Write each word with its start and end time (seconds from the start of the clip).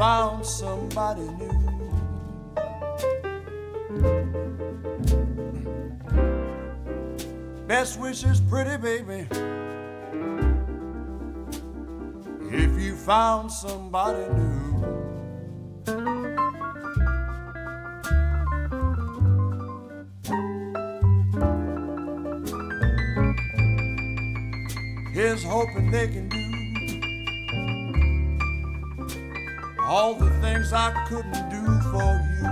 Found 0.00 0.46
somebody 0.46 1.20
new, 1.20 1.92
best 7.66 8.00
wishes, 8.00 8.40
pretty 8.48 8.78
baby. 8.78 9.26
If 12.50 12.80
you 12.80 12.96
found 12.96 13.52
somebody 13.52 14.24
new. 14.32 14.70
Here's 25.12 25.44
hoping 25.44 25.90
they 25.90 26.08
can 26.08 26.30
do 26.30 26.39
all 29.90 30.14
the 30.14 30.30
things 30.40 30.72
I 30.72 30.92
couldn't 31.08 31.50
do 31.50 31.66
for 31.90 32.12
you. 32.38 32.46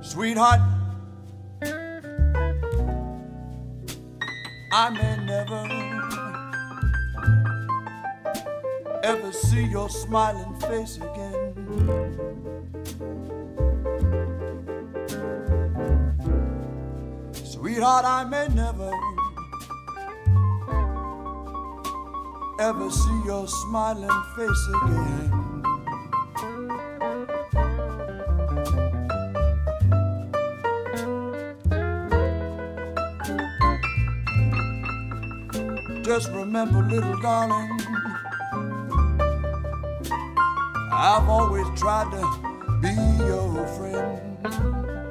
Sweetheart, 0.00 0.60
I 4.72 4.88
may 4.88 5.16
never 5.26 5.68
ever 9.02 9.32
see 9.32 9.64
your 9.66 9.90
smiling 9.90 10.54
face 10.60 10.96
again. 10.96 12.53
Sweetheart, 17.84 18.06
I 18.06 18.24
may 18.24 18.48
never 18.54 18.90
ever 22.58 22.90
see 22.90 23.22
your 23.26 23.46
smiling 23.46 24.24
face 24.34 24.68
again. 24.76 25.30
Just 36.02 36.30
remember, 36.30 36.80
little 36.84 37.20
darling, 37.20 37.80
I've 40.90 41.28
always 41.28 41.66
tried 41.78 42.10
to 42.12 42.22
be 42.80 42.94
your 43.26 43.66
friend. 43.76 45.03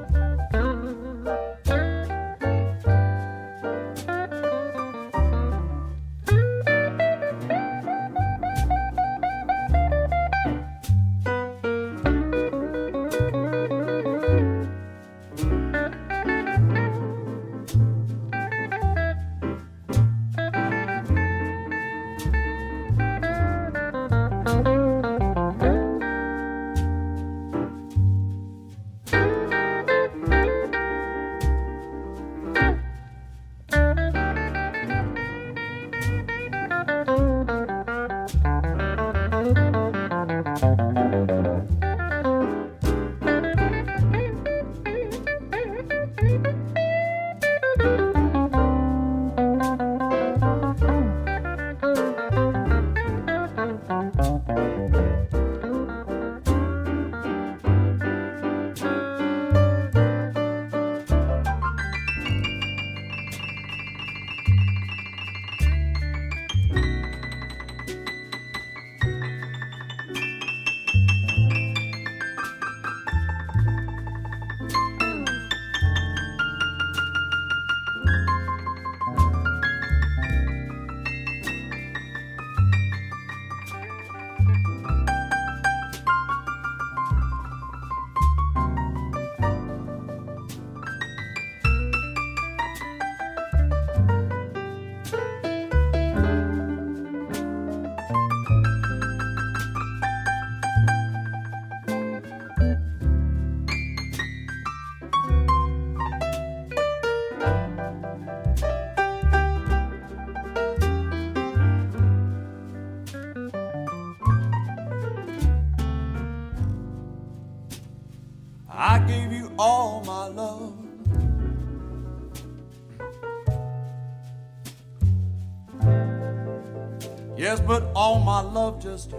But 127.65 127.89
all 127.95 128.19
my 128.19 128.41
love 128.41 128.81
just 128.81 129.13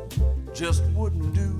just 0.53 0.85
wouldn't 0.95 1.35
do. 1.35 1.51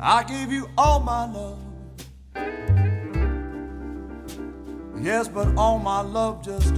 I 0.00 0.22
gave 0.24 0.52
you 0.52 0.68
all 0.76 1.00
my 1.00 1.30
love. 1.30 1.58
Yes, 5.00 5.28
but 5.28 5.54
all 5.56 5.78
my 5.78 6.00
love 6.00 6.42
just 6.44 6.74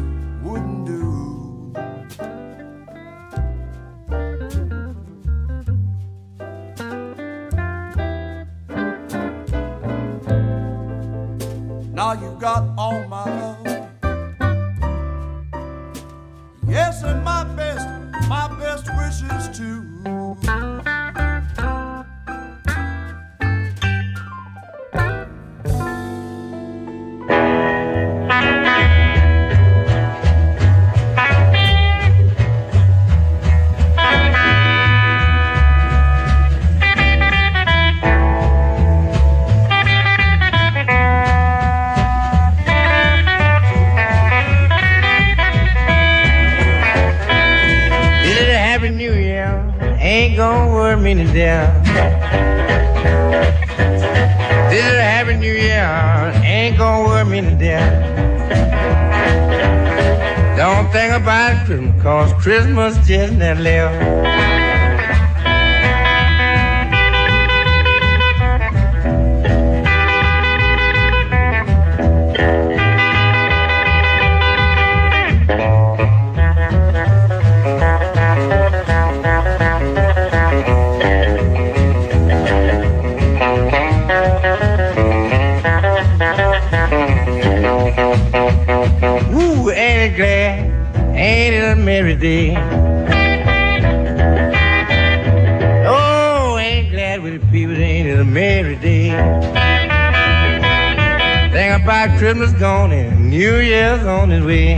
Christmas 102.26 102.55
gone 102.55 102.90
and 102.90 103.31
New 103.31 103.58
Year's 103.58 104.05
on 104.05 104.32
its 104.32 104.44
way. 104.44 104.70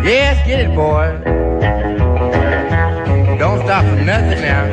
Yes, 0.00 0.40
get 0.46 0.60
it, 0.60 0.74
boy. 0.74 1.20
Don't 3.38 3.60
stop 3.60 3.84
for 3.84 4.02
nothing 4.02 4.40
now. 4.40 4.64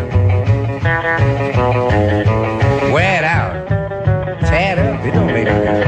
Wear 2.94 3.18
it 3.18 3.25
out. 3.25 3.68
Tear 4.47 4.80
it 4.80 4.80
up. 4.80 5.06
It 5.06 5.12
don't 5.12 5.27
make 5.27 5.45
it. 5.45 5.86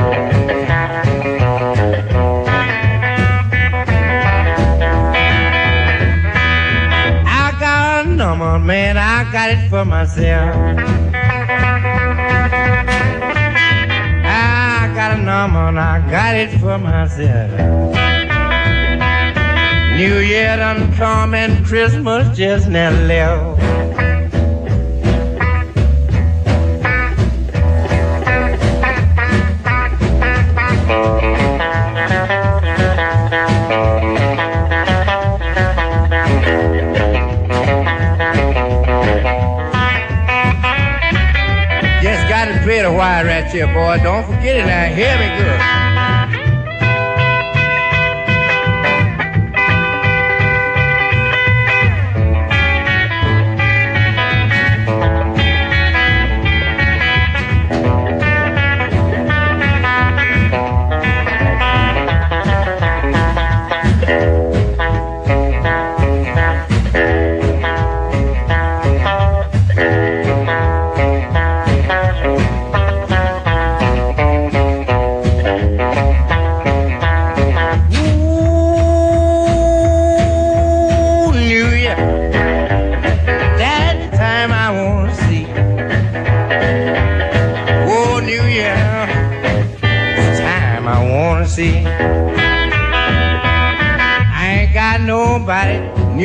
I 7.25 7.56
got 7.57 8.06
no 8.06 8.36
difference. 8.36 8.65
man, 8.65 8.97
I 8.97 9.31
got 9.31 9.50
it 9.50 9.69
for 9.69 9.86
myself. 9.86 11.00
Number 15.21 15.59
and 15.59 15.79
I 15.79 16.00
got 16.09 16.35
it 16.35 16.59
for 16.59 16.77
myself. 16.77 17.51
New 19.97 20.19
Year 20.19 20.57
done 20.57 20.91
come 20.94 21.33
and 21.33 21.65
Christmas 21.65 22.35
just 22.35 22.68
now 22.69 22.91
left. 23.06 23.50
Boy. 43.73 44.00
Don't 44.03 44.25
forget 44.25 44.57
it 44.57 44.65
now. 44.65 44.94
Hear 44.94 45.18
me 45.18 45.27
good. 45.44 45.60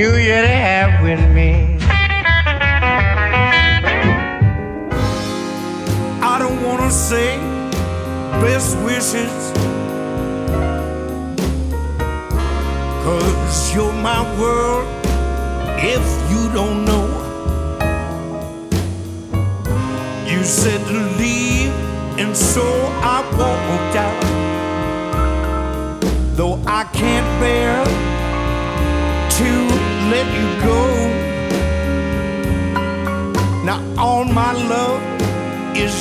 you 0.07 0.17
you'd 0.19 0.45
have 0.45 1.03
with 1.03 1.23
me. 1.35 1.77
I 6.33 6.37
don't 6.39 6.63
wanna 6.63 6.91
say 6.91 7.39
best 8.43 8.77
wishes. 8.89 9.37
Cause 13.05 13.75
you're 13.75 13.99
my 14.11 14.23
world 14.41 14.87
if 15.95 16.05
you 16.31 16.43
don't 16.53 16.85
know 16.85 17.06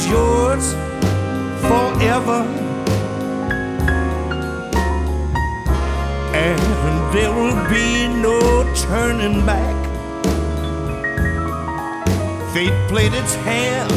yours 0.08 0.74
forever. 1.62 2.42
And 6.34 6.62
there 7.14 7.32
will 7.32 7.60
be 7.70 8.08
no 8.22 8.40
turning 8.76 9.46
back. 9.46 9.76
Fate 12.54 12.88
played 12.88 13.14
its 13.14 13.36
hand 13.36 13.92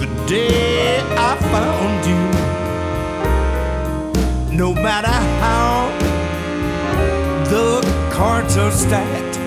the 0.00 0.06
day 0.26 1.00
I 1.16 1.36
found 1.52 2.06
you. 2.10 2.22
No 4.56 4.72
matter 4.74 5.16
how 5.42 5.88
the 7.50 7.80
cards 8.12 8.56
are 8.56 8.72
stacked. 8.72 9.39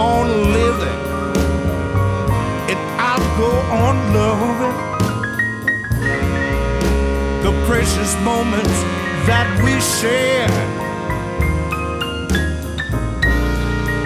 on 0.00 0.28
living 0.52 1.00
and 2.70 2.80
I'll 2.98 3.28
go 3.36 3.50
on 3.84 3.96
loving 4.14 4.76
the 7.44 7.52
precious 7.66 8.12
moments 8.24 8.78
that 9.28 9.48
we 9.62 9.72
share. 9.98 10.48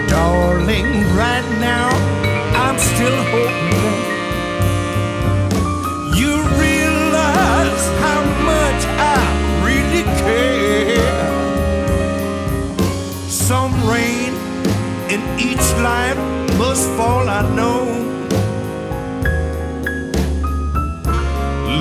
Darling, 0.09 0.89
right 1.15 1.47
now 1.61 1.89
I'm 2.63 2.77
still 2.77 3.19
hoping. 3.31 4.14
in 15.15 15.39
each 15.39 15.67
life 15.91 16.17
must 16.57 16.85
fall, 16.97 17.29
I 17.29 17.41
know. 17.57 17.83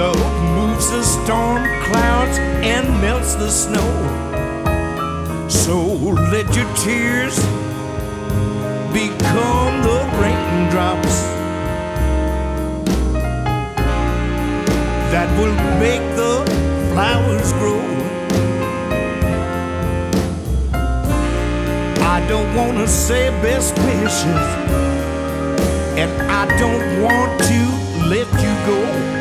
Love 0.02 0.26
moves 0.56 0.86
the 0.90 1.02
storm 1.02 1.62
clouds 1.86 2.36
and 2.74 2.84
melts 3.00 3.34
the 3.34 3.50
snow. 3.50 3.90
So 5.48 5.76
let 6.34 6.46
your 6.58 6.70
tears 6.84 7.36
become 9.00 9.74
the 9.88 10.00
raindrops 10.22 11.16
that 15.12 15.28
will 15.38 15.56
make 15.84 16.04
the 16.20 16.34
flowers 16.92 17.52
grow. 17.54 17.84
I 22.14 22.24
don't 22.28 22.54
want 22.54 22.78
to 22.78 22.86
say 22.86 23.30
best 23.42 23.76
wishes, 23.76 24.46
and 25.98 26.12
I 26.30 26.46
don't 26.60 27.02
want 27.02 27.40
to 27.40 27.60
let 28.08 28.28
you 28.40 28.54
go. 28.70 29.13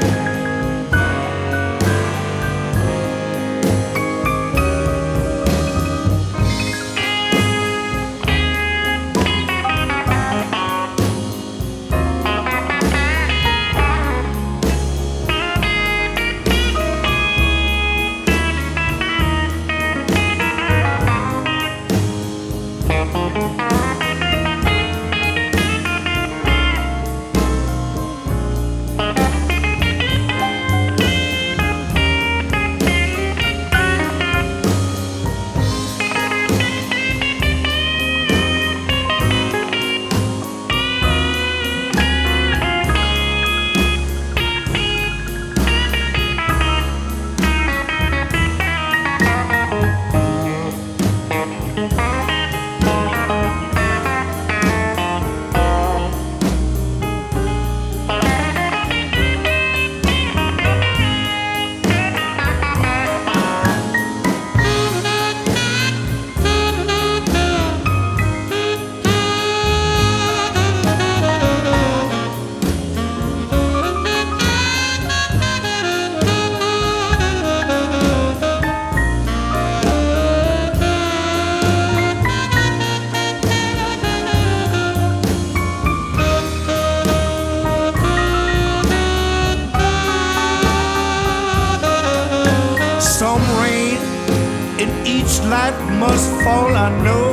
Must 96.03 96.29
fall, 96.43 96.71
I 96.85 96.89
know. 97.05 97.31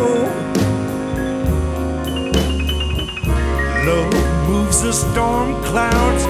Love 3.88 4.14
moves 4.48 4.80
the 4.82 4.92
storm 4.92 5.48
clouds 5.70 6.24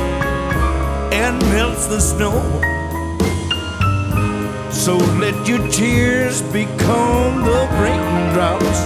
and 1.23 1.35
melts 1.53 1.87
the 1.93 2.01
snow. 2.01 2.39
So 4.71 4.97
let 5.25 5.37
your 5.47 5.63
tears 5.69 6.41
become 6.59 7.33
the 7.51 7.61
raindrops 7.83 8.81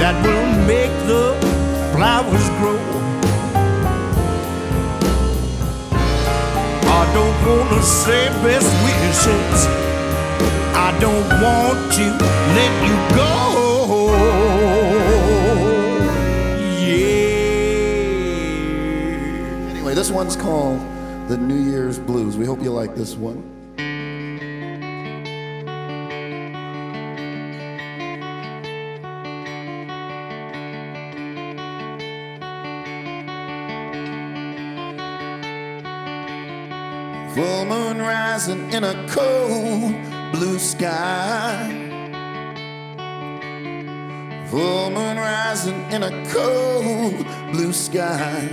that 0.00 0.16
will 0.24 0.50
make 0.72 0.94
the 1.12 1.26
flowers 1.92 2.48
grow. 2.58 2.71
Don't 7.12 7.46
wanna 7.46 7.82
say 7.82 8.28
best 8.42 8.70
wishes. 8.84 9.66
I 10.74 10.96
don't 11.00 11.28
want 11.42 11.92
to 11.92 12.04
let 12.56 12.72
you 12.88 12.96
go. 13.16 13.32
Yeah. 16.80 19.70
Anyway, 19.70 19.94
this 19.94 20.10
one's 20.10 20.36
called 20.36 20.80
The 21.28 21.36
New 21.36 21.70
Year's 21.70 21.98
Blues. 21.98 22.36
We 22.36 22.46
hope 22.46 22.62
you 22.62 22.70
like 22.70 22.94
this 22.94 23.14
one. 23.14 23.51
In 38.82 38.96
a 38.98 39.08
cold 39.08 39.94
blue 40.32 40.58
sky. 40.58 41.68
Full 44.48 44.90
moon 44.90 45.16
rising 45.18 45.80
in 45.92 46.02
a 46.02 46.10
cold 46.26 47.24
blue 47.52 47.72
sky. 47.72 48.48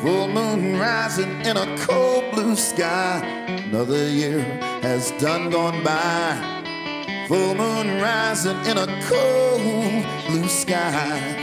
Full 0.00 0.28
moon 0.28 0.78
rising 0.78 1.44
in 1.44 1.58
a 1.58 1.76
cold 1.78 2.24
blue 2.32 2.56
sky. 2.56 3.20
Another 3.68 4.08
year 4.08 4.40
has 4.80 5.10
done 5.18 5.50
gone 5.50 5.84
by. 5.84 6.40
Full 7.28 7.54
moon 7.54 8.00
rising 8.00 8.56
in 8.64 8.78
a 8.78 8.86
cold 9.02 10.06
blue 10.26 10.48
sky. 10.48 11.36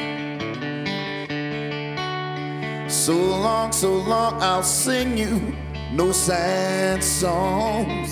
So 2.89 3.13
long, 3.13 3.72
so 3.72 3.93
long, 3.93 4.41
I'll 4.41 4.63
sing 4.63 5.17
you 5.17 5.55
no 5.91 6.12
sad 6.12 7.03
songs. 7.03 8.12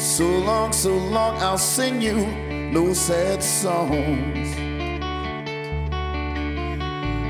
So 0.00 0.24
long, 0.24 0.72
so 0.72 0.96
long, 0.96 1.36
I'll 1.42 1.58
sing 1.58 2.00
you 2.00 2.26
no 2.72 2.92
sad 2.92 3.42
songs. 3.42 4.54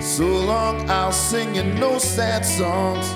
So 0.04 0.24
long, 0.24 0.90
I'll 0.90 1.12
sing 1.12 1.54
you 1.54 1.62
no 1.62 1.98
sad 1.98 2.44
songs 2.44 3.06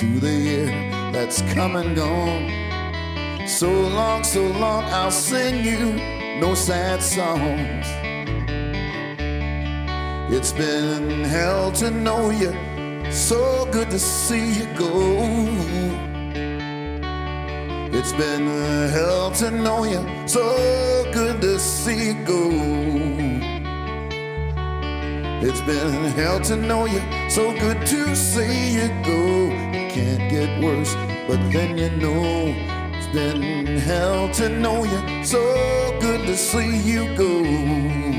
to 0.00 0.20
the 0.20 0.32
year 0.32 0.66
that's 1.12 1.42
come 1.52 1.76
and 1.76 1.94
gone. 1.94 3.46
So 3.46 3.70
long, 3.70 4.24
so 4.24 4.46
long, 4.46 4.84
I'll 4.84 5.10
sing 5.10 5.64
you 5.64 5.92
no 6.40 6.54
sad 6.54 7.02
songs. 7.02 7.86
It's 10.32 10.52
been 10.52 11.24
hell 11.24 11.70
to 11.72 11.90
know 11.90 12.30
you, 12.30 12.52
so 13.14 13.66
good 13.70 13.90
to 13.90 13.98
see 13.98 14.54
you 14.54 14.66
go. 14.74 15.46
It's 17.96 18.12
been 18.12 18.46
hell 18.90 19.30
to 19.32 19.50
know 19.52 19.84
you, 19.84 20.04
so 20.26 20.42
good 21.12 21.40
to 21.40 21.58
see 21.60 22.08
you 22.08 22.14
go. 22.24 22.50
It's 25.46 25.60
been 25.60 26.10
hell 26.12 26.40
to 26.40 26.56
know 26.56 26.86
you, 26.86 27.00
so 27.30 27.52
good 27.52 27.86
to 27.86 28.16
see 28.16 28.72
you 28.74 28.88
go. 29.04 29.48
Can't 29.94 30.28
get 30.30 30.62
worse, 30.62 30.94
but 31.28 31.38
then 31.52 31.78
you 31.78 31.90
know. 31.90 32.52
It's 32.96 33.06
been 33.14 33.78
hell 33.78 34.28
to 34.34 34.48
know 34.48 34.82
you, 34.84 35.24
so 35.24 35.40
good 36.00 36.26
to 36.26 36.36
see 36.36 36.78
you 36.78 37.14
go. 37.16 38.13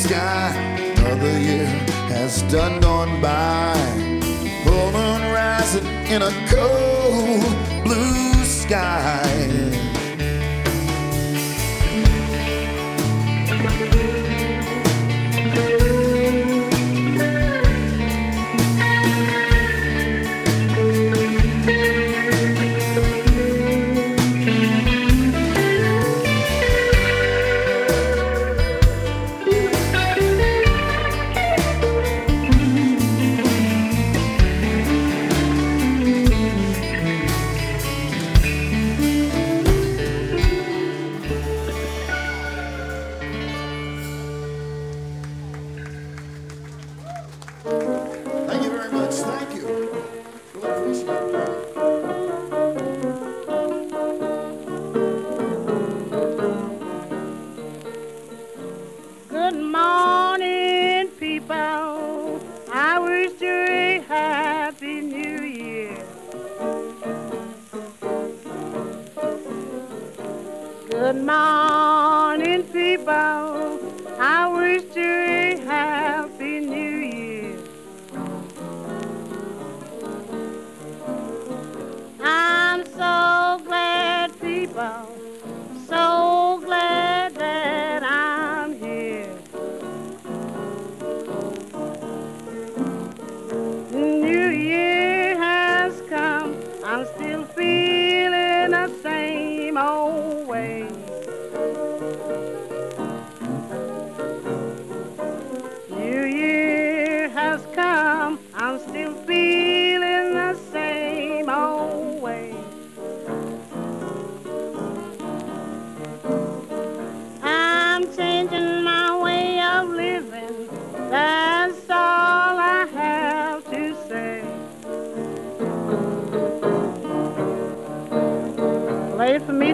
Sky. 0.00 0.54
Another 0.96 1.38
year 1.38 1.66
has 2.08 2.42
done 2.42 2.80
gone 2.80 3.20
by. 3.20 3.74
Full 4.64 4.92
moon 4.92 5.22
rising 5.32 5.86
in 6.14 6.22
a 6.22 6.32
cold 6.48 7.84
blue 7.84 8.44
sky. 8.44 9.29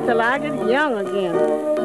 Till 0.07 0.21
I 0.21 0.39
get 0.39 0.69
young 0.69 0.99
again. 0.99 1.76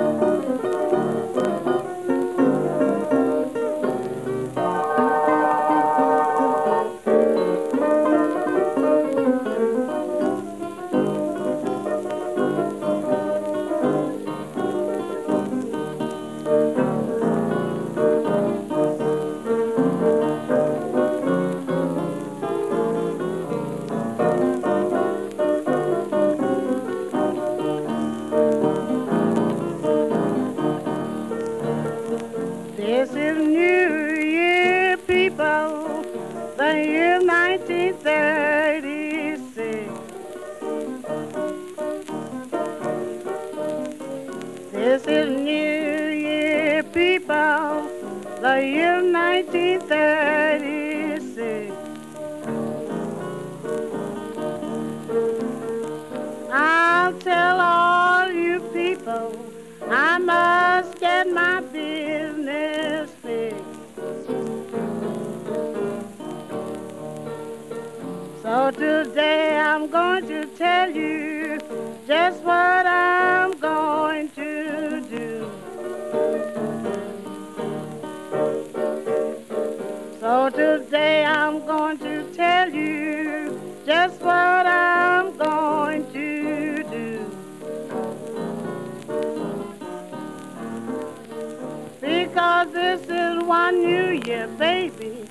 Because 92.32 92.72
this 92.72 93.02
is 93.10 93.44
one 93.44 93.84
new 93.86 94.22
year, 94.26 94.48
baby. 94.58 95.26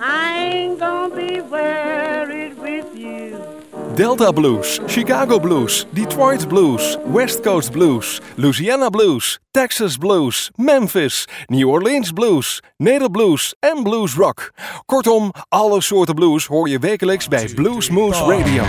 I 0.00 0.48
ain't 0.54 0.78
gonna 0.78 1.14
be 1.14 1.42
worried 1.42 2.56
with 2.58 2.96
you. 2.96 3.36
Delta 3.94 4.32
Blues, 4.32 4.80
Chicago 4.86 5.38
Blues, 5.38 5.86
Detroit 5.92 6.48
Blues, 6.48 6.96
West 7.12 7.42
Coast 7.42 7.72
Blues, 7.72 8.20
Louisiana 8.36 8.88
Blues, 8.90 9.38
Texas 9.50 9.98
Blues, 9.98 10.50
Memphis, 10.56 11.26
New 11.48 11.68
Orleans 11.68 12.12
Blues, 12.12 12.62
Neder 12.78 13.10
Blues 13.10 13.54
en 13.60 13.82
Blues 13.82 14.14
Rock. 14.14 14.52
Kortom, 14.86 15.32
alle 15.48 15.80
soorten 15.80 16.14
blues 16.14 16.46
hoor 16.46 16.68
je 16.68 16.78
wekelijks 16.78 17.28
bij 17.28 17.48
Blues 17.54 17.90
Moose 17.90 18.24
Radio. 18.24 18.64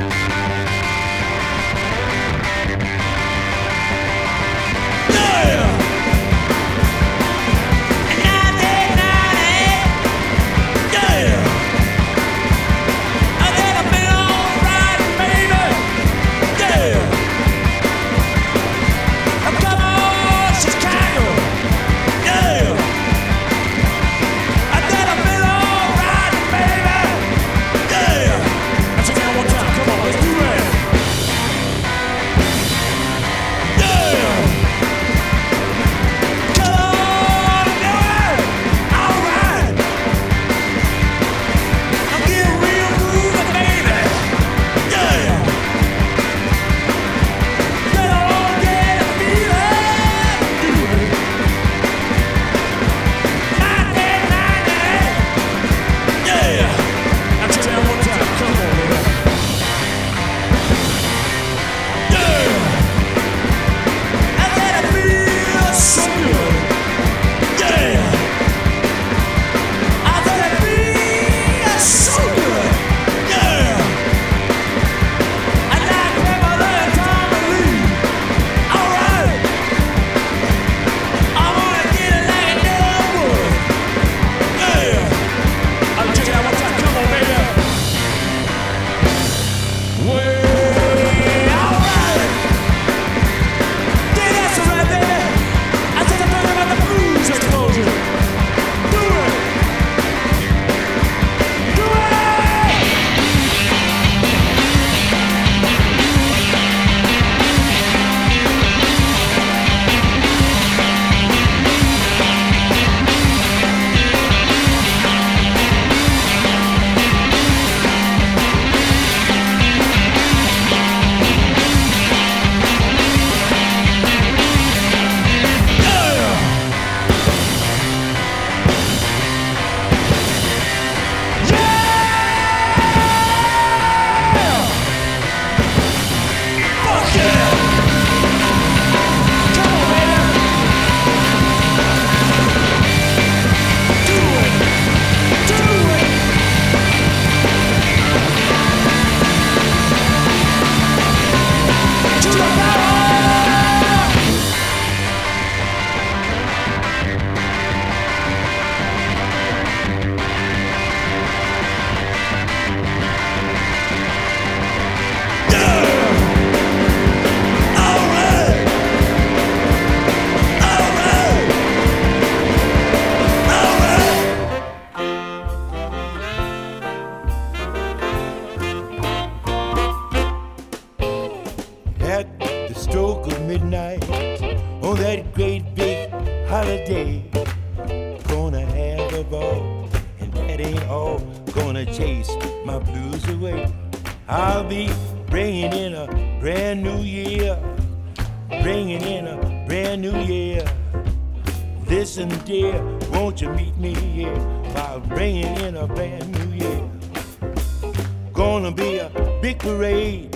Parade. 209.68 210.32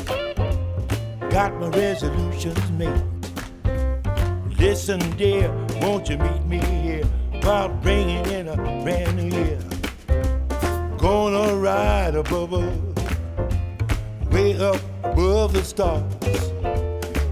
Got 1.29 1.57
my 1.57 1.69
resolutions 1.69 2.71
made. 2.71 3.03
Listen, 4.59 4.99
dear, 5.15 5.49
won't 5.81 6.09
you 6.09 6.17
meet 6.17 6.43
me 6.45 6.59
here 6.59 7.05
while 7.41 7.69
bringing 7.69 8.25
in 8.25 8.49
a 8.49 8.57
brand 8.83 9.15
new 9.15 9.29
year? 9.37 9.59
Gonna 10.97 11.55
ride 11.55 12.15
above 12.15 12.53
us, 12.53 12.77
way 14.31 14.57
up 14.59 14.81
above 15.03 15.53
the 15.53 15.63
stars. 15.63 16.03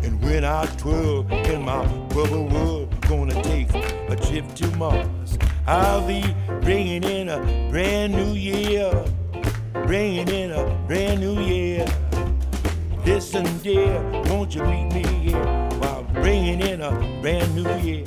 And 0.04 0.22
when 0.24 0.46
I 0.46 0.68
twirl 0.78 1.28
in 1.52 1.64
my 1.64 1.86
bubble 2.16 2.48
world, 2.48 2.96
gonna 3.10 3.44
take 3.44 3.76
a 3.76 4.16
trip 4.16 4.46
to 4.56 4.68
Mars. 4.78 5.38
I'll 5.68 6.08
be 6.08 6.24
bringing 6.62 7.04
in 7.04 7.28
a 7.28 7.40
brand 7.70 8.14
new 8.14 8.34
year, 8.34 8.90
bringing 9.90 10.28
in 10.28 10.52
a 10.52 10.70
brand 10.86 11.20
new 11.20 11.42
year. 11.42 11.84
Listen, 13.08 13.44
dear, 13.64 14.00
won't 14.28 14.54
you 14.54 14.62
meet 14.62 14.94
me 14.94 15.02
here 15.02 15.44
while 15.80 16.04
bringing 16.14 16.62
in 16.62 16.80
a 16.82 16.92
brand 17.24 17.56
new 17.56 17.68
year? 17.80 18.06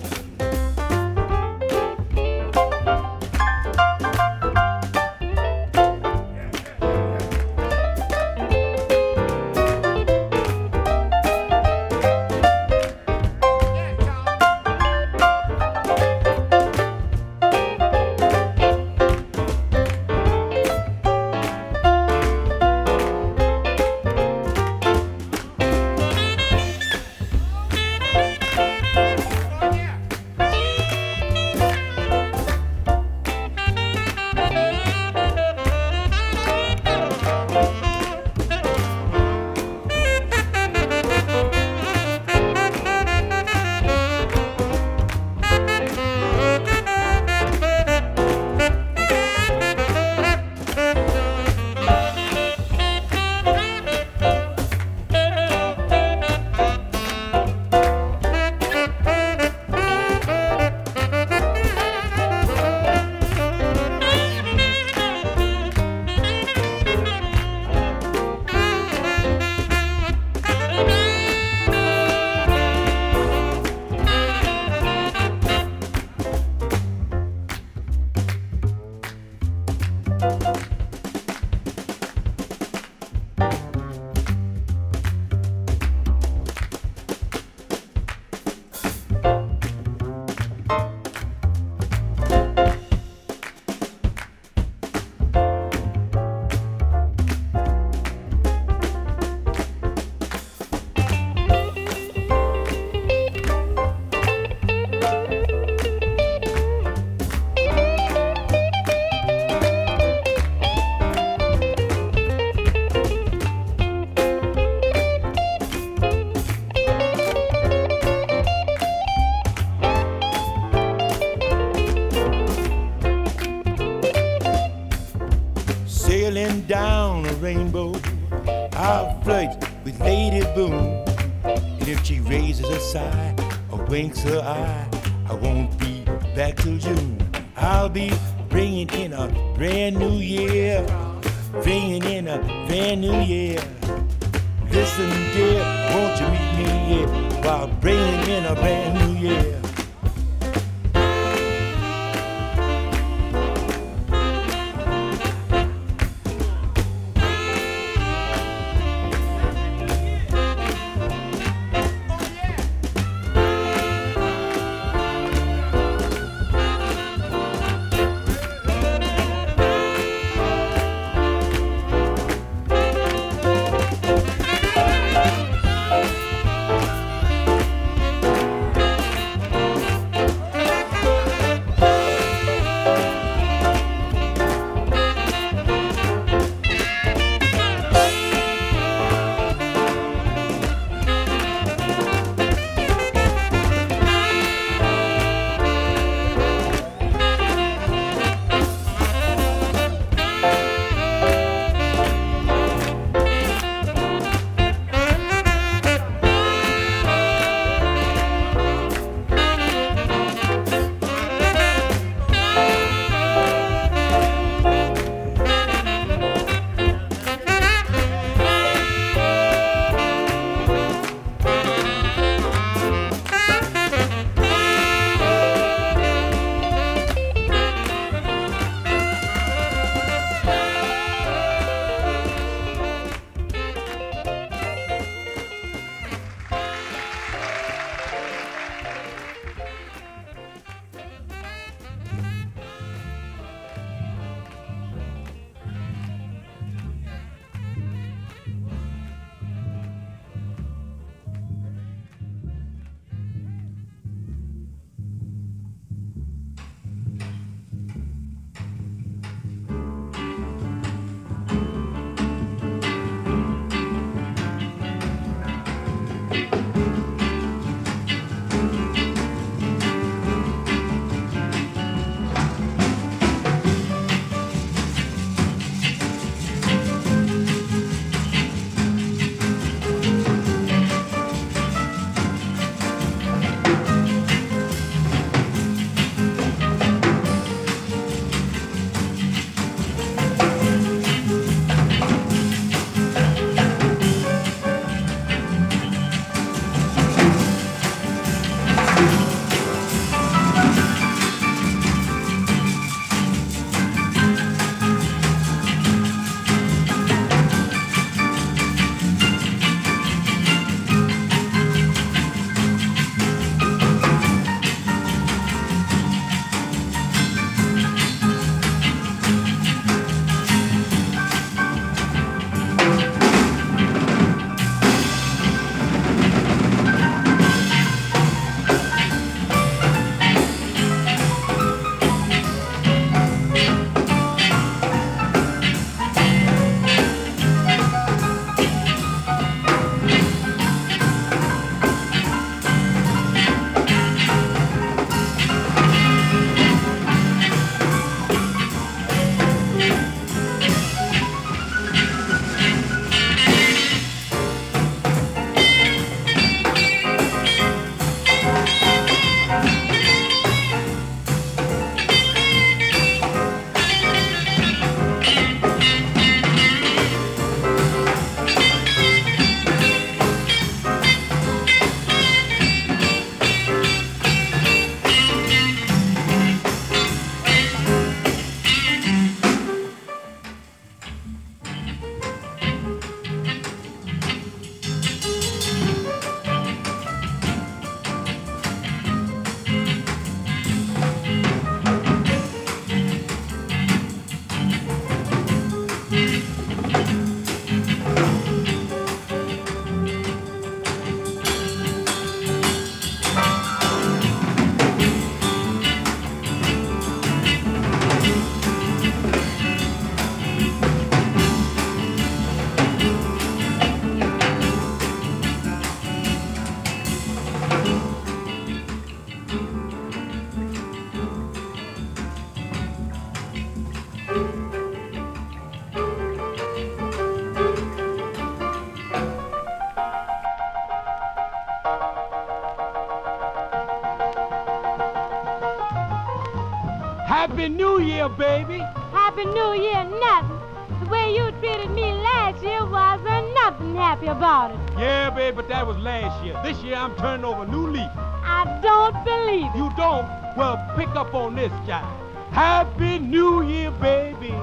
Baby. 438.36 438.78
Happy 439.12 439.44
New 439.44 439.72
Year, 439.74 440.04
nothing. 440.04 440.58
The 441.00 441.10
way 441.10 441.34
you 441.34 441.50
treated 441.60 441.90
me 441.90 442.12
last 442.12 442.62
year 442.62 442.84
wasn't 442.86 443.54
nothing 443.54 443.94
happy 443.96 444.26
about 444.26 444.70
it. 444.70 444.78
Yeah, 444.98 445.30
baby, 445.30 445.56
but 445.56 445.68
that 445.68 445.86
was 445.86 445.96
last 445.98 446.44
year. 446.44 446.58
This 446.62 446.78
year 446.82 446.96
I'm 446.96 447.14
turning 447.16 447.44
over 447.44 447.64
a 447.64 447.66
new 447.66 447.88
leaf. 447.88 448.10
I 448.16 448.78
don't 448.82 449.24
believe 449.24 449.70
it. 449.74 449.76
You 449.76 449.90
don't? 449.96 450.26
Well, 450.56 450.76
pick 450.96 451.08
up 451.10 451.34
on 451.34 451.54
this, 451.56 451.72
child. 451.86 452.12
Happy 452.52 453.18
New 453.18 453.62
Year, 453.62 453.90
baby. 453.90 454.54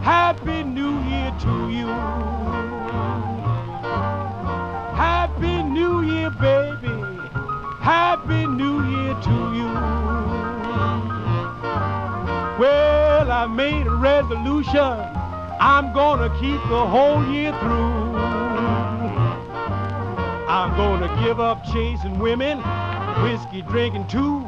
Happy 0.00 0.62
New 0.62 0.98
Year 1.08 1.34
to 1.40 1.70
you. 1.70 2.11
Resolution. 14.02 14.98
I'm 15.60 15.92
gonna 15.94 16.28
keep 16.40 16.60
the 16.68 16.84
whole 16.84 17.24
year 17.30 17.52
through. 17.60 18.16
I'm 20.48 20.76
gonna 20.76 21.08
give 21.24 21.38
up 21.38 21.64
chasing 21.72 22.18
women, 22.18 22.58
whiskey 23.22 23.62
drinking 23.62 24.08
too. 24.08 24.40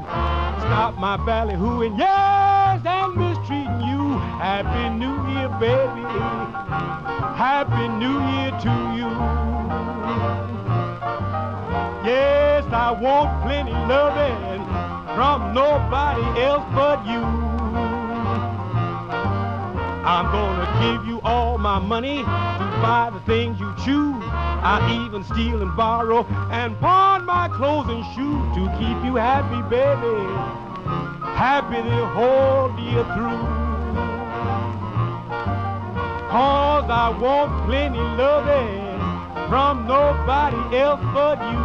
Stop 0.59 0.99
my 0.99 1.17
ballyhooing, 1.17 1.97
yes, 1.97 2.83
and 2.85 3.14
mistreating 3.14 3.81
you. 3.83 4.19
Happy 4.43 4.90
New 4.99 5.14
Year, 5.33 5.49
baby. 5.61 6.03
Happy 7.38 7.88
New 8.03 8.19
Year 8.35 8.51
to 8.67 8.75
you. 8.99 9.11
Yes, 12.05 12.64
I 12.73 12.90
want 12.90 13.31
plenty 13.45 13.73
loving 13.73 14.64
from 15.14 15.55
nobody 15.55 16.43
else 16.43 16.64
but 16.75 17.07
you. 17.07 17.43
I'm 20.07 20.27
gonna 20.27 20.69
give 20.83 21.09
you 21.09 21.19
all 21.23 21.57
my 21.57 21.79
money 21.79 22.19
to 22.19 22.25
buy 22.85 23.11
the 23.11 23.21
things 23.21 23.59
you 23.59 23.73
choose. 23.87 24.23
I 24.23 25.07
even 25.07 25.25
steal 25.25 25.62
and 25.62 25.75
borrow 25.75 26.27
and 26.51 26.79
pawn 26.79 27.25
my 27.25 27.49
clothes 27.49 27.88
and 27.88 28.05
shoes 28.14 28.45
to 28.55 28.69
keep 28.79 29.03
you 29.03 29.14
happy, 29.17 29.62
baby. 29.71 30.21
Happy 31.35 31.81
the 31.88 32.07
whole 32.12 32.69
year 32.79 33.03
through. 33.17 33.49
Cause 36.29 36.85
I 36.90 37.17
want 37.19 37.67
plenty 37.67 37.99
loving 37.99 39.49
from 39.49 39.87
nobody 39.87 40.77
else 40.77 41.01
but 41.14 41.40
you. 41.51 41.63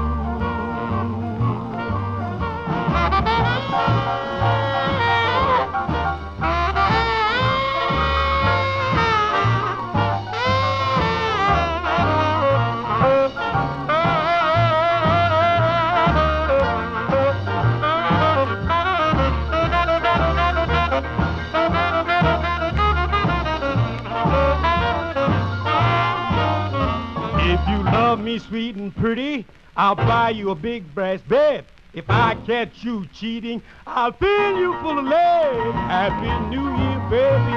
I'll 29.80 29.96
buy 29.96 30.32
you 30.32 30.50
a 30.50 30.56
big 30.56 30.94
brass 30.94 31.22
bed. 31.22 31.64
If 31.94 32.10
I 32.10 32.36
catch 32.46 32.84
you 32.84 33.06
cheating, 33.14 33.62
I'll 33.88 34.12
fill 34.12 34.60
you 34.60 34.74
full 34.82 35.00
of 35.00 35.06
lead. 35.06 35.74
Happy 35.88 36.28
New 36.54 36.68
Year, 36.68 37.00
baby. 37.10 37.56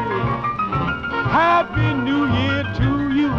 Happy 1.35 1.95
New 2.07 2.27
Year 2.31 2.63
to 2.79 3.13
you. 3.13 3.33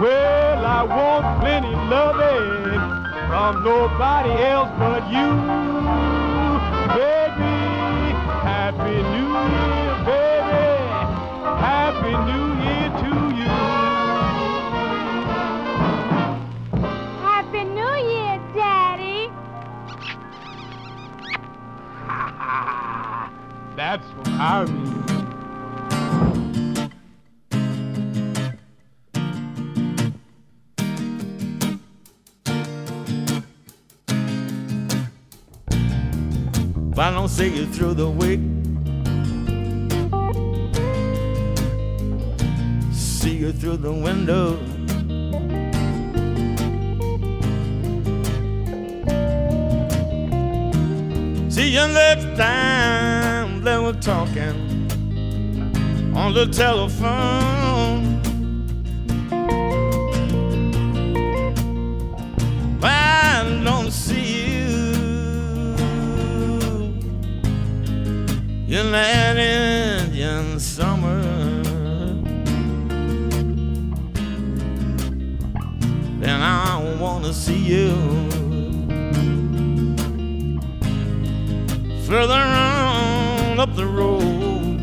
Well, 0.00 0.64
I 0.64 0.82
want 0.88 1.40
plenty 1.42 1.68
loving 1.68 2.80
from 3.28 3.62
nobody 3.62 4.42
else 4.42 4.70
but 4.78 5.04
you, 5.12 5.28
baby. 6.96 8.16
Happy 8.40 9.02
New 9.12 9.32
Year, 9.52 9.90
baby. 10.08 10.64
Happy 11.60 12.12
New 12.24 12.46
Year 12.64 12.88
to 13.02 13.36
you. 13.36 13.69
That's 23.76 24.04
what 24.04 24.28
I 24.28 24.64
mean. 24.64 25.00
If 36.90 36.98
I 36.98 37.10
don't 37.12 37.28
see 37.28 37.48
you 37.48 37.66
through 37.66 37.94
the 37.94 38.10
week, 38.10 38.40
see 42.92 43.36
you 43.36 43.52
through 43.52 43.76
the 43.76 43.92
window. 43.92 44.58
See 51.60 51.74
you 51.74 51.86
next 51.88 52.38
time 52.38 53.62
were 53.78 53.92
talking 53.92 54.56
on 56.16 56.32
the 56.32 56.46
telephone. 56.46 58.22
I 62.82 63.60
don't 63.62 63.90
see 63.90 64.54
you. 64.54 64.92
You're 68.66 68.90
that 68.92 69.36
Indian 69.36 70.58
summer. 70.58 71.20
Then 76.20 76.40
I 76.40 76.96
wanna 76.98 77.34
see 77.34 77.58
you 77.58 78.39
further 82.10 82.34
on 82.34 83.60
up 83.60 83.72
the 83.76 83.86
road. 83.86 84.80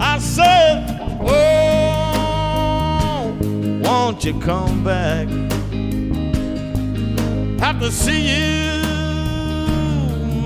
I 0.00 0.18
said, 0.18 0.98
Oh, 1.22 2.18
won't 3.84 4.24
you 4.24 4.34
come 4.40 4.82
back? 4.82 5.28
Have 7.60 7.78
to 7.78 7.92
see 7.92 8.22
you, 8.32 8.82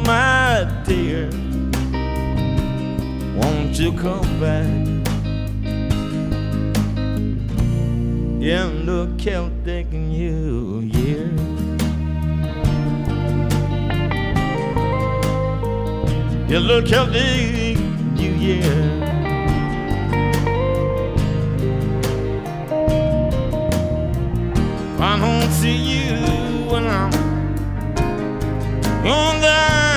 my 0.05 0.70
dear. 0.84 1.30
Won't 3.34 3.78
you 3.78 3.92
come 3.94 4.40
back? 4.40 4.66
In 8.42 8.84
the 8.84 9.11
Celtic 9.16 9.86
Year. 9.90 10.82
You 10.82 11.74
look 16.61 16.86
Celtic 16.86 17.78
New 18.14 18.34
Year. 18.34 18.62
I 25.00 25.18
don't 25.18 25.50
see 25.52 25.76
you 25.76 26.16
when 26.70 26.86
I'm 26.86 27.12
on 29.05 29.40
down 29.40 29.93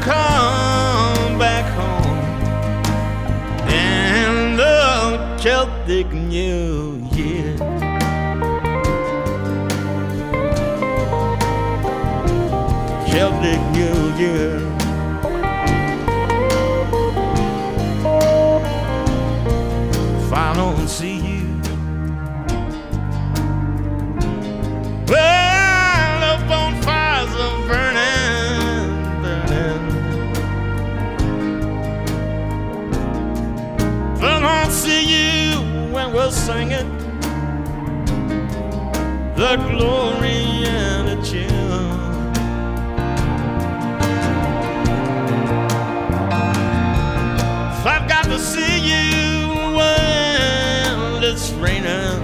come 0.00 1.38
back 1.38 1.66
home 1.74 2.18
in 3.68 4.56
the 4.56 5.36
Celtic 5.38 6.10
New 6.12 7.06
Year. 7.12 7.89
The 39.40 39.56
glory 39.56 40.66
and 40.66 41.08
the 41.08 41.16
tune. 41.24 41.48
If 47.72 47.86
I've 47.86 48.06
got 48.06 48.24
to 48.24 48.38
see 48.38 48.76
you 48.90 49.48
when 49.78 51.24
it's 51.24 51.52
raining, 51.52 52.20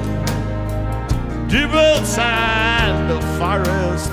deep 1.49 1.71
outside 1.71 3.09
the 3.09 3.21
forest, 3.39 4.13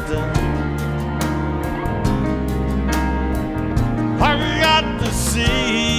I've 4.22 4.62
got 4.62 5.02
to 5.02 5.12
see 5.12 5.93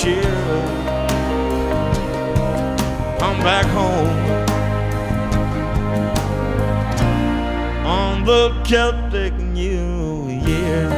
cheer. 0.00 0.22
Come 3.18 3.38
back 3.44 3.66
home 3.66 4.16
on 7.84 8.24
the 8.24 8.42
Celtic 8.64 9.34
New 9.34 10.28
Year. 10.48 10.88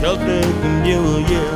Celtic 0.00 0.54
New 0.86 1.18
Year. 1.30 1.51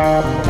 Year. 0.00 0.49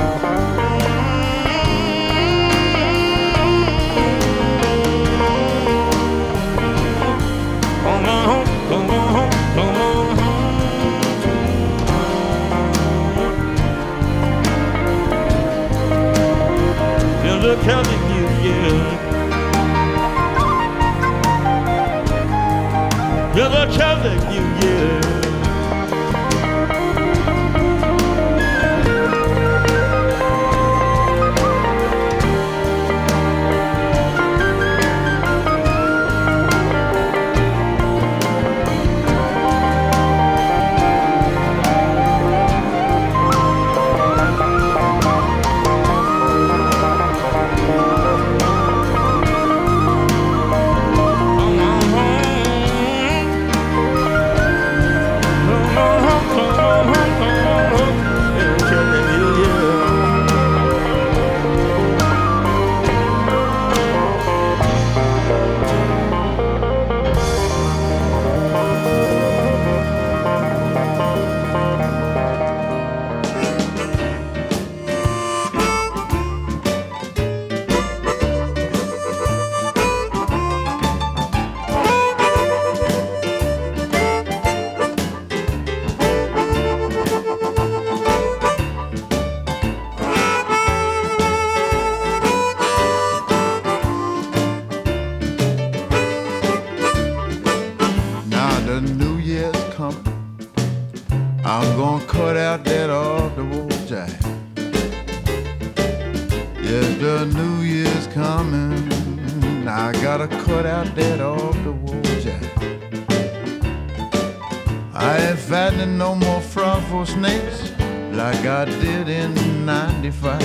No 115.86 116.14
more 116.14 116.40
frog 116.40 116.82
for 116.84 117.06
snakes 117.06 117.72
like 118.12 118.44
I 118.44 118.64
did 118.64 119.08
in 119.08 119.64
95. 119.64 120.40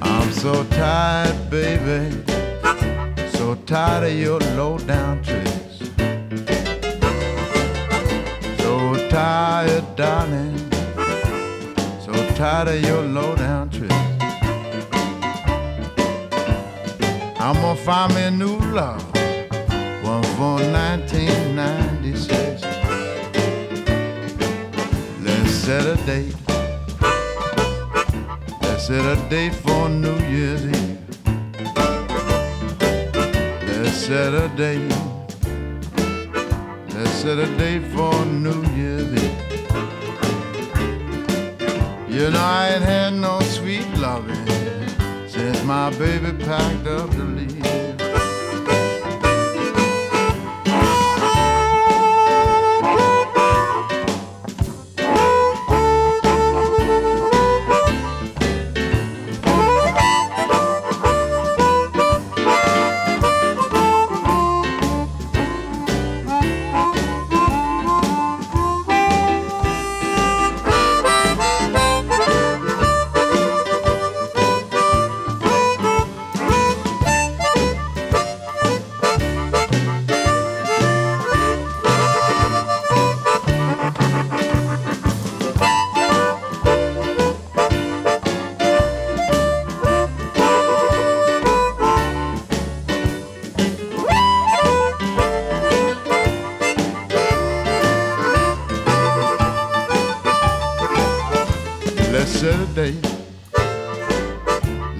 I'm 0.00 0.32
so 0.32 0.64
tired, 0.64 1.50
baby. 1.50 2.24
So 3.32 3.54
tired 3.66 4.04
of 4.04 4.18
your 4.18 4.40
low 4.56 4.78
down 4.78 5.22
tricks. 5.22 5.78
So 8.58 9.08
tired, 9.10 9.84
darling. 9.96 10.56
So 12.04 12.12
tired 12.34 12.68
of 12.68 12.80
your 12.82 13.02
low 13.02 13.34
down 13.36 13.68
tricks. 13.70 13.94
I'm 17.40 17.54
gonna 17.54 17.76
find 17.76 18.14
me 18.14 18.22
a 18.22 18.30
new 18.30 18.58
love, 18.72 19.02
one 20.02 20.22
for 20.36 20.56
1996. 20.72 21.87
Set 25.68 25.84
a 25.84 25.96
date. 26.06 26.34
Let's 28.62 28.86
set 28.86 29.04
a 29.04 29.28
date 29.28 29.54
for 29.54 29.90
New 29.90 30.18
Year's 30.34 30.64
Eve. 30.64 30.98
Let's 33.76 33.98
set 34.06 34.32
a 34.32 34.48
date. 34.56 34.90
Let's 36.94 37.10
set 37.10 37.38
a 37.38 37.46
date 37.58 37.84
for 37.92 38.24
New 38.24 38.62
Year's 38.78 39.12
Eve. 39.12 39.38
You 42.08 42.30
know 42.30 42.40
I 42.40 42.70
ain't 42.72 42.84
had 42.84 43.12
no 43.12 43.38
sweet 43.40 43.86
loving 43.98 44.46
since 45.28 45.62
my 45.64 45.90
baby 45.98 46.32
packed 46.44 46.86
up 46.86 47.10
to 47.10 47.24
leave. 47.24 47.57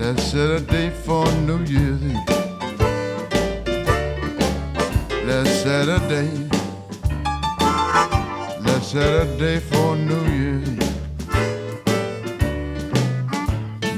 Let's 0.08 0.24
set 0.24 0.50
a 0.50 0.60
date 0.60 0.94
for 0.94 1.30
New 1.42 1.62
Year's 1.64 2.02
Eve. 2.02 2.28
Let's 5.26 5.50
set 5.50 5.86
a 5.86 5.98
date. 6.08 6.48
Let's 8.62 8.86
set 8.86 9.26
a 9.26 9.26
date 9.38 9.64
for 9.64 9.96
New 9.96 10.24
Year's 10.32 10.66
Eve. 10.66 10.96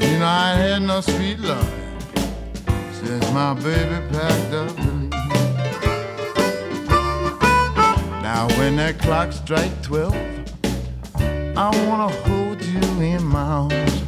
You 0.02 0.18
know, 0.18 0.26
I 0.26 0.56
had 0.58 0.82
no 0.82 1.00
sweet 1.00 1.38
love 1.38 1.72
since 2.92 3.30
my 3.30 3.54
baby 3.54 4.00
packed 4.10 4.52
up 4.52 4.74
to 4.74 4.82
leave. 4.82 5.10
Now, 8.20 8.48
when 8.58 8.74
that 8.78 8.98
clock 8.98 9.30
strikes 9.32 9.86
12, 9.86 10.12
I 11.56 11.86
wanna 11.86 12.08
hold 12.24 12.60
you 12.64 12.80
in 13.00 13.22
my 13.22 13.42
arms. 13.42 13.99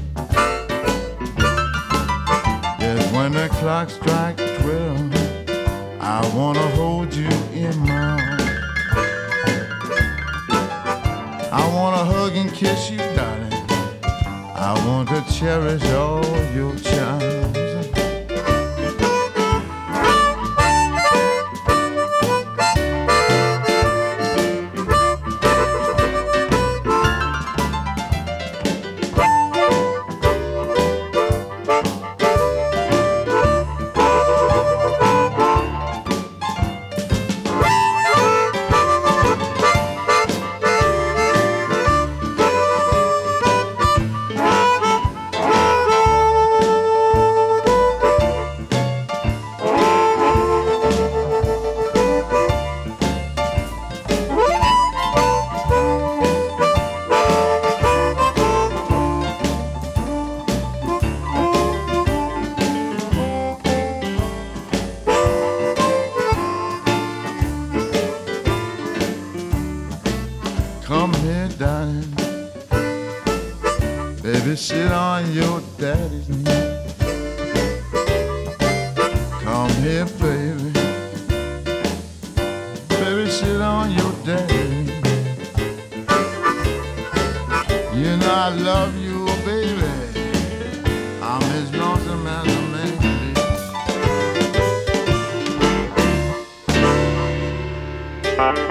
When 3.22 3.32
the 3.34 3.48
clock 3.50 3.88
strikes 3.88 4.42
12, 4.62 5.14
I 6.00 6.32
wanna 6.34 6.66
hold 6.74 7.14
you 7.14 7.28
in 7.54 7.78
my. 7.78 8.18
I 11.52 11.72
wanna 11.72 12.04
hug 12.04 12.32
and 12.34 12.52
kiss 12.52 12.90
you, 12.90 12.98
darling. 13.14 13.52
I 14.56 14.72
want 14.88 15.08
to 15.10 15.22
cherish 15.32 15.84
all 15.92 16.24
your 16.52 16.74
charms. 16.78 17.41
You 88.12 88.18
I 88.18 88.50
love 88.50 88.94
you, 88.98 89.24
oh, 89.26 89.42
baby. 89.42 89.86
I'm 91.22 91.42
as 91.42 91.74
lonesome 91.74 92.26
as 92.26 92.46
a 92.46 92.62
man 92.70 92.98
can 92.98 93.16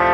be. 0.06 0.11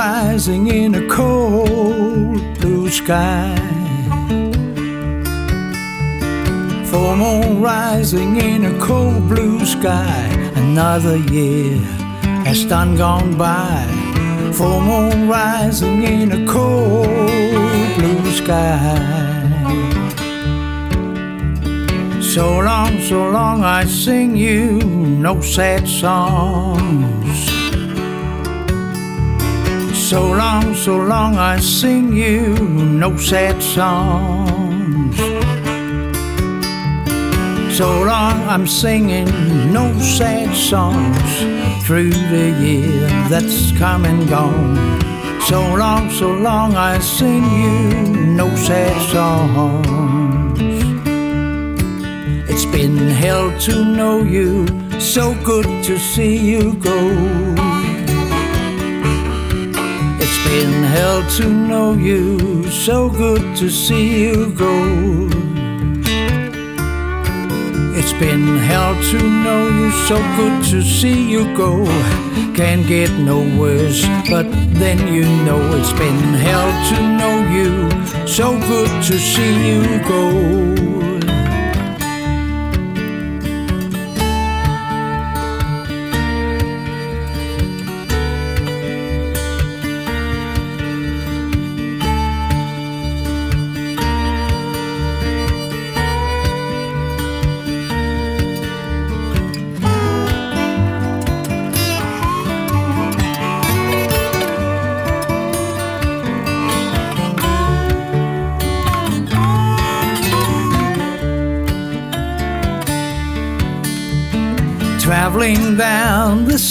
Rising 0.00 0.68
in 0.68 0.94
a 0.94 1.06
cold 1.08 2.40
blue 2.58 2.88
sky. 2.88 3.54
Full 6.90 7.16
moon 7.16 7.60
rising 7.60 8.36
in 8.36 8.64
a 8.64 8.74
cold 8.80 9.28
blue 9.28 9.62
sky. 9.66 10.22
Another 10.54 11.18
year 11.36 11.76
has 12.48 12.64
done 12.64 12.96
gone 12.96 13.36
by. 13.36 13.84
Full 14.54 14.80
moon 14.80 15.28
rising 15.28 16.02
in 16.02 16.32
a 16.32 16.46
cold 16.46 17.90
blue 17.96 18.24
sky. 18.40 18.96
So 22.22 22.44
long, 22.68 22.92
so 23.02 23.28
long 23.28 23.64
I 23.64 23.84
sing 23.84 24.34
you 24.34 24.80
no 25.26 25.42
sad 25.42 25.86
songs. 25.86 27.49
So 30.10 30.26
long, 30.26 30.74
so 30.74 30.96
long 30.96 31.36
I 31.36 31.60
sing 31.60 32.12
you 32.12 32.56
no 32.58 33.16
sad 33.16 33.62
songs. 33.62 35.16
So 37.78 38.02
long 38.02 38.42
I'm 38.48 38.66
singing 38.66 39.30
no 39.72 39.96
sad 40.00 40.52
songs 40.56 41.86
through 41.86 42.10
the 42.10 42.58
year 42.60 43.06
that's 43.28 43.70
come 43.78 44.04
and 44.04 44.28
gone. 44.28 44.74
So 45.42 45.60
long, 45.76 46.10
so 46.10 46.32
long 46.32 46.74
I 46.74 46.98
sing 46.98 47.44
you 47.62 48.34
no 48.34 48.52
sad 48.56 48.96
songs. 49.12 50.58
It's 52.50 52.64
been 52.64 52.96
hell 53.10 53.56
to 53.60 53.84
know 53.84 54.24
you, 54.24 54.66
so 54.98 55.36
good 55.44 55.84
to 55.84 55.96
see 56.00 56.36
you 56.36 56.74
go. 56.78 57.59
Been 60.44 60.82
hell 60.82 61.22
to 61.36 61.48
know 61.48 61.92
you, 61.94 62.68
so 62.70 63.08
good 63.08 63.56
to 63.56 63.70
see 63.70 64.24
you 64.24 64.52
go. 64.52 64.74
It's 67.98 68.12
been 68.14 68.58
hell 68.58 68.94
to 69.10 69.18
know 69.44 69.68
you, 69.68 69.90
so 70.08 70.16
good 70.36 70.64
to 70.70 70.82
see 70.82 71.30
you 71.30 71.44
go. 71.56 71.84
Can't 72.54 72.86
get 72.86 73.10
no 73.12 73.38
worse, 73.58 74.04
but 74.28 74.46
then 74.80 74.98
you 75.12 75.24
know 75.44 75.60
it's 75.76 75.92
been 75.92 76.18
hell 76.46 76.70
to 76.90 76.96
know 77.18 77.36
you, 77.56 78.26
so 78.26 78.58
good 78.68 78.90
to 79.04 79.18
see 79.18 79.54
you 79.68 79.82
go. 80.08 80.89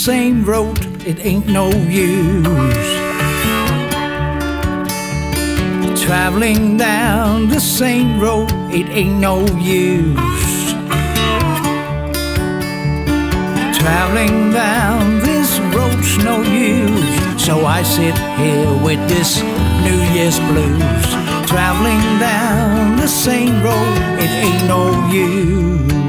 Same 0.00 0.42
road, 0.46 0.78
it 1.06 1.18
ain't 1.26 1.46
no 1.46 1.68
use. 1.68 2.90
Traveling 6.00 6.78
down 6.78 7.50
the 7.50 7.60
same 7.60 8.18
road, 8.18 8.50
it 8.72 8.88
ain't 8.88 9.20
no 9.20 9.44
use. 9.58 10.72
Traveling 13.78 14.50
down 14.52 15.18
this 15.18 15.58
road's 15.76 16.16
no 16.24 16.40
use. 16.40 17.44
So 17.44 17.66
I 17.66 17.82
sit 17.82 18.16
here 18.40 18.72
with 18.82 19.06
this 19.06 19.42
New 19.84 20.00
Year's 20.14 20.40
blues. 20.48 21.08
Traveling 21.46 22.04
down 22.18 22.96
the 22.96 23.06
same 23.06 23.62
road, 23.62 23.98
it 24.18 24.30
ain't 24.44 24.66
no 24.66 24.82
use. 25.10 25.99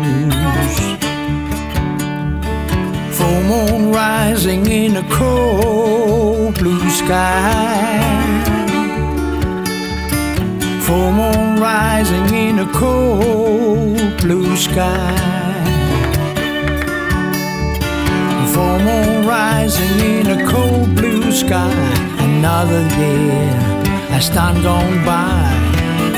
Moon 3.52 3.92
rising 3.92 4.66
in 4.72 4.96
a 4.96 5.06
cold 5.10 6.54
blue 6.58 6.90
sky. 6.90 8.00
Full 10.86 11.12
moon 11.20 11.60
rising 11.60 12.28
in 12.46 12.60
a 12.60 12.68
cold 12.82 14.18
blue 14.22 14.56
sky. 14.56 15.18
Full 18.54 18.78
moon 18.88 19.28
rising 19.28 19.98
in 20.14 20.26
a 20.38 20.40
cold 20.54 20.96
blue 20.96 21.30
sky. 21.44 21.76
Another 22.28 22.82
year 23.02 23.50
has 24.14 24.30
done 24.30 24.58
gone 24.64 24.98
by. 25.04 25.44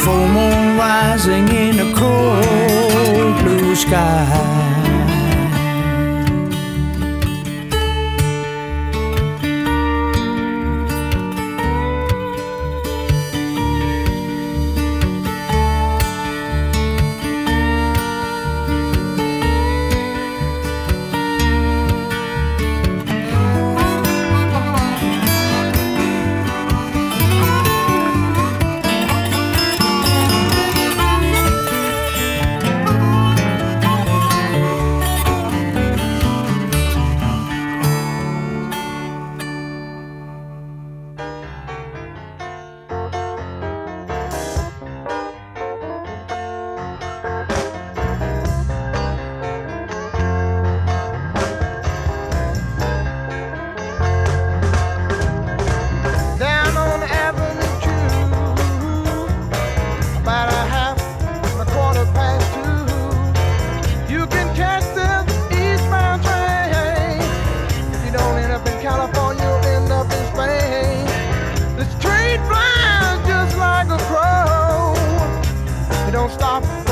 Full 0.03 0.27
moon 0.37 0.77
rising 0.77 1.47
in 1.65 1.75
a 1.87 1.89
cold 2.01 3.33
blue 3.41 3.75
sky. 3.75 4.72
stop. 76.33 76.82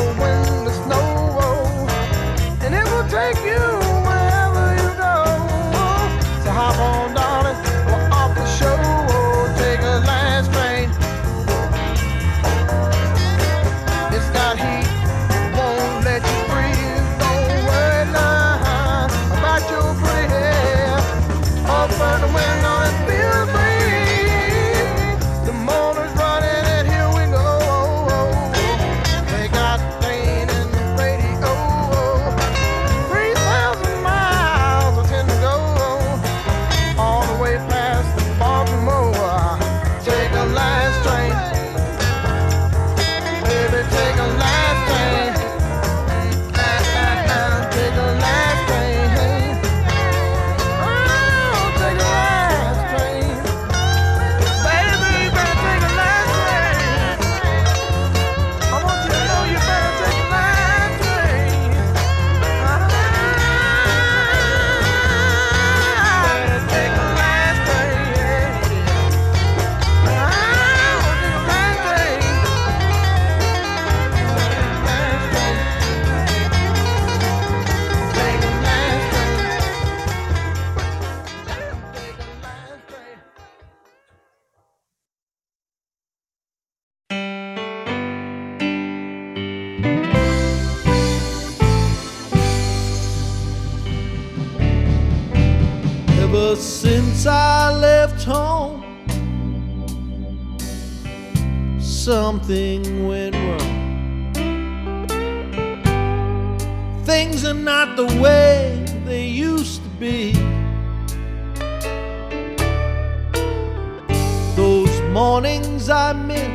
Mornings 115.12 115.89
I 115.89 116.14
miss 116.14 116.47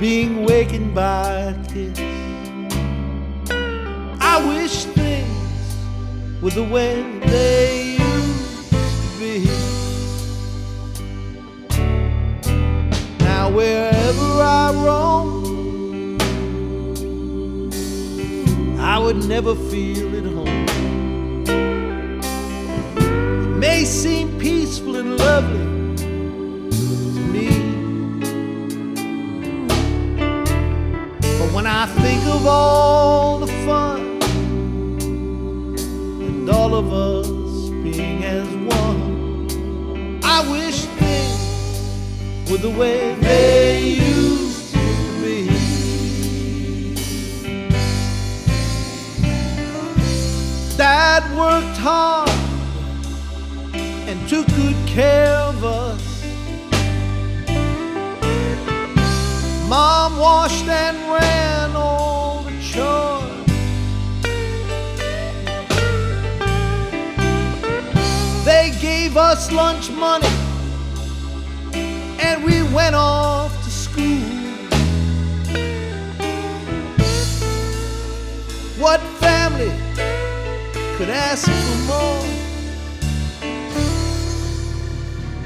being 0.00 0.46
wakened 0.46 0.94
by 0.94 1.28
a 1.28 1.54
kiss. 1.66 1.98
I 4.20 4.42
wish 4.48 4.84
things 4.84 5.76
were 6.40 6.50
the 6.50 6.64
way 6.64 7.02
they 7.20 7.98
used 7.98 8.70
to 8.70 8.78
be. 9.18 9.44
Now 13.18 13.50
wherever 13.50 14.42
I 14.42 14.72
roam, 14.82 16.18
I 18.80 18.98
would 18.98 19.28
never 19.28 19.54
feel 19.54 20.16
at 20.16 20.24
home. 20.24 20.68
It 23.42 23.58
may 23.58 23.84
seem 23.84 24.38
peaceful 24.38 24.96
and 24.96 25.18
lovely 25.18 25.73
I 31.76 31.86
think 31.86 32.24
of 32.26 32.46
all 32.46 33.40
the 33.40 33.48
fun 33.66 34.22
and 36.22 36.48
all 36.48 36.72
of 36.72 36.92
us 36.92 37.28
being 37.82 38.22
as 38.22 38.46
one, 38.78 40.20
I 40.22 40.48
wish 40.52 40.84
things 41.02 42.48
were 42.48 42.58
the 42.58 42.70
way 42.70 43.16
they 43.16 43.80
used 43.88 44.72
to 44.72 44.86
be. 45.20 45.48
Dad 50.76 51.24
worked 51.36 51.76
hard 51.78 52.30
and 54.08 54.28
took 54.28 54.46
good 54.54 54.76
care 54.86 55.34
of 55.50 55.64
us. 55.64 56.02
Mom 59.68 60.18
washed 60.18 60.68
and 60.68 60.96
ran 61.10 61.63
They 62.74 62.80
gave 68.80 69.16
us 69.16 69.52
lunch 69.52 69.90
money 69.92 70.26
and 72.18 72.42
we 72.42 72.64
went 72.74 72.96
off 72.96 73.52
to 73.62 73.70
school. 73.70 74.18
What 78.82 79.00
family 79.20 79.70
could 80.96 81.10
ask 81.10 81.48
for 81.48 81.78
more? 81.86 82.24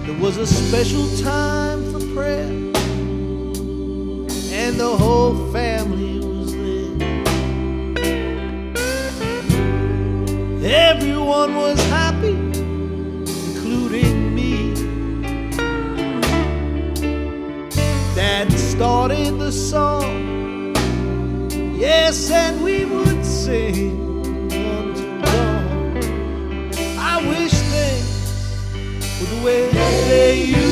There 0.07 0.19
was 0.19 0.39
a 0.39 0.47
special 0.47 1.07
time 1.19 1.93
for 1.93 2.01
prayer, 2.15 2.49
and 4.51 4.81
the 4.81 4.97
whole 4.97 5.53
family 5.53 6.08
Everyone 11.31 11.57
was 11.57 11.79
happy, 11.91 12.39
including 13.51 14.35
me. 14.35 14.73
Dad 18.15 18.51
started 18.51 19.39
the 19.39 19.53
song, 19.53 20.75
yes, 21.77 22.31
and 22.31 22.65
we 22.65 22.87
would 22.87 23.23
sing 23.27 24.51
until 24.51 25.21
dawn. 25.21 26.73
I 26.99 27.19
wish 27.29 27.53
things 27.53 29.21
were 29.21 29.27
the 29.37 29.45
way 29.45 29.69
they 30.09 30.45
used 30.45 30.68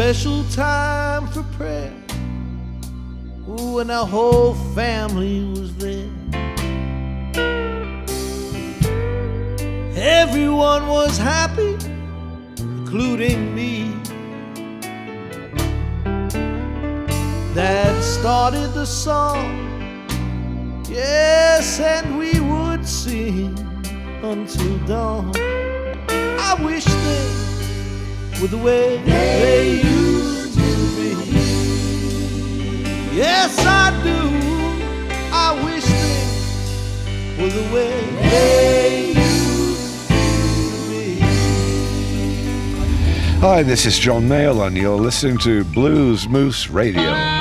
special 0.00 0.42
time 0.44 1.26
for 1.26 1.42
prayer. 1.58 1.92
Ooh, 3.46 3.80
and 3.80 3.90
our 3.90 4.06
whole 4.06 4.54
family 4.74 5.40
were 28.40 28.48
the 28.48 28.56
way 28.56 28.96
they 29.04 29.82
used 29.82 30.54
to 30.54 30.60
be. 30.96 31.10
Yes, 33.14 33.58
I 33.58 33.90
do. 34.02 34.18
I 35.30 35.62
wish 35.62 35.84
they 37.04 37.42
were 37.42 37.50
the 37.50 37.74
way 37.74 37.92
they 38.22 39.08
used 39.08 40.08
to 40.08 40.14
be. 40.88 41.20
Hi, 43.40 43.62
this 43.62 43.84
is 43.84 43.98
John 43.98 44.26
Mayall, 44.26 44.66
and 44.66 44.76
you're 44.76 44.96
listening 44.96 45.36
to 45.38 45.64
Blues 45.64 46.26
Moose 46.26 46.70
Radio. 46.70 47.39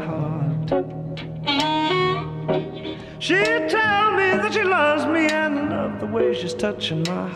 heart. 0.00 0.84
She 3.18 3.34
tells 3.34 4.12
me 4.18 4.28
that 4.40 4.52
she 4.52 4.62
loves 4.62 5.04
me, 5.06 5.26
and 5.28 5.58
I 5.58 5.86
love 5.86 6.00
the 6.00 6.06
way 6.06 6.34
she's 6.34 6.54
touching 6.54 7.02
my 7.04 7.28
heart. 7.28 7.35